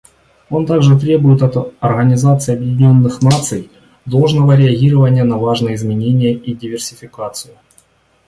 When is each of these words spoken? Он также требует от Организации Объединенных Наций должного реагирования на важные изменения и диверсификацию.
Он 0.49 0.65
также 0.65 0.97
требует 0.99 1.43
от 1.43 1.75
Организации 1.79 2.55
Объединенных 2.55 3.21
Наций 3.21 3.69
должного 4.07 4.53
реагирования 4.53 5.23
на 5.23 5.37
важные 5.37 5.75
изменения 5.75 6.33
и 6.33 6.55
диверсификацию. 6.55 7.53